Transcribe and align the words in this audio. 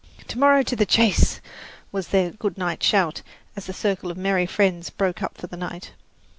"To 0.29 0.39
morrow 0.39 0.63
to 0.63 0.75
the 0.75 0.87
chase!" 0.87 1.41
was 1.91 2.07
their 2.07 2.31
good 2.31 2.57
night 2.57 2.81
shout 2.81 3.21
as 3.55 3.67
the 3.67 3.71
circle 3.73 4.09
of 4.09 4.17
merry 4.17 4.47
friends 4.47 4.89
broke 4.89 5.21
up 5.21 5.37
for 5.37 5.45
the 5.45 5.55
night. 5.57 5.91